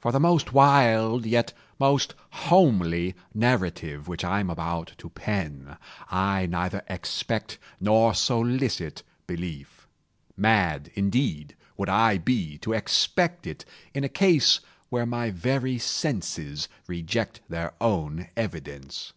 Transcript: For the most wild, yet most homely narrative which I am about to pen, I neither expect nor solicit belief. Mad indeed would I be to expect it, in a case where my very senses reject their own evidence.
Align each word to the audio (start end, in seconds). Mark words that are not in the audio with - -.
For 0.00 0.12
the 0.12 0.20
most 0.20 0.52
wild, 0.52 1.24
yet 1.24 1.54
most 1.78 2.12
homely 2.32 3.14
narrative 3.32 4.06
which 4.06 4.22
I 4.22 4.38
am 4.40 4.50
about 4.50 4.92
to 4.98 5.08
pen, 5.08 5.78
I 6.10 6.44
neither 6.44 6.82
expect 6.90 7.56
nor 7.80 8.12
solicit 8.12 9.02
belief. 9.26 9.86
Mad 10.36 10.90
indeed 10.94 11.56
would 11.78 11.88
I 11.88 12.18
be 12.18 12.58
to 12.58 12.74
expect 12.74 13.46
it, 13.46 13.64
in 13.94 14.04
a 14.04 14.10
case 14.10 14.60
where 14.90 15.06
my 15.06 15.30
very 15.30 15.78
senses 15.78 16.68
reject 16.86 17.40
their 17.48 17.72
own 17.80 18.28
evidence. 18.36 19.14